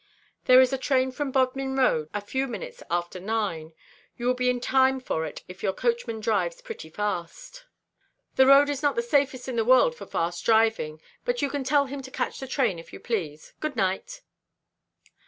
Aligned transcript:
"There 0.45 0.59
is 0.59 0.73
a 0.73 0.79
train 0.79 1.11
from 1.11 1.29
Bodmin 1.31 1.75
Road 1.77 2.09
a 2.11 2.21
few 2.21 2.47
minutes 2.47 2.81
after 2.89 3.19
nine. 3.19 3.71
You 4.17 4.25
will 4.25 4.33
be 4.33 4.49
in 4.49 4.59
time 4.59 4.99
for 4.99 5.27
it 5.27 5.43
if 5.47 5.61
your 5.61 5.73
coachman 5.73 6.19
drives 6.21 6.59
pretty 6.59 6.89
fast." 6.89 7.65
"The 8.35 8.47
road 8.47 8.67
is 8.67 8.81
not 8.81 8.95
the 8.95 9.03
safest 9.03 9.47
in 9.47 9.57
the 9.57 9.63
world 9.63 9.93
for 9.93 10.07
fast 10.07 10.43
driving, 10.43 11.03
but 11.23 11.43
you 11.43 11.51
can 11.51 11.63
tell 11.63 11.85
him 11.85 12.01
to 12.01 12.09
catch 12.09 12.39
the 12.39 12.47
train, 12.47 12.79
if 12.79 12.91
you 12.91 12.99
please. 12.99 13.53
Good 13.59 13.75
night." 13.75 14.23